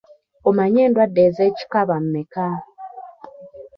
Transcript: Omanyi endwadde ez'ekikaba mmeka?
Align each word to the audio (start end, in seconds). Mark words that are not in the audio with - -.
Omanyi 0.47 0.79
endwadde 0.85 1.21
ez'ekikaba 1.27 1.95
mmeka? 2.03 2.47